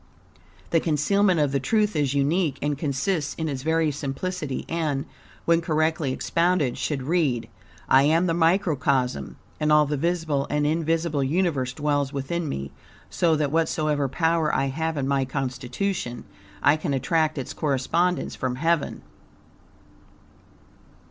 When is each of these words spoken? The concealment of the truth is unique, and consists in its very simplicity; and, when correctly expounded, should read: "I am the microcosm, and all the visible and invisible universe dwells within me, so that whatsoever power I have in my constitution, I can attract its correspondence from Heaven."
The 0.71 0.79
concealment 0.79 1.39
of 1.39 1.51
the 1.51 1.59
truth 1.59 1.95
is 1.95 2.15
unique, 2.15 2.57
and 2.59 2.75
consists 2.75 3.35
in 3.35 3.47
its 3.47 3.61
very 3.61 3.91
simplicity; 3.91 4.65
and, 4.67 5.05
when 5.45 5.61
correctly 5.61 6.11
expounded, 6.11 6.75
should 6.79 7.03
read: 7.03 7.47
"I 7.87 8.01
am 8.05 8.25
the 8.25 8.33
microcosm, 8.33 9.35
and 9.59 9.71
all 9.71 9.85
the 9.85 9.97
visible 9.97 10.47
and 10.49 10.65
invisible 10.65 11.23
universe 11.23 11.71
dwells 11.71 12.11
within 12.11 12.49
me, 12.49 12.71
so 13.11 13.35
that 13.35 13.51
whatsoever 13.51 14.07
power 14.09 14.51
I 14.55 14.69
have 14.69 14.97
in 14.97 15.07
my 15.07 15.23
constitution, 15.23 16.23
I 16.63 16.77
can 16.77 16.95
attract 16.95 17.37
its 17.37 17.53
correspondence 17.53 18.35
from 18.35 18.55
Heaven." 18.55 19.03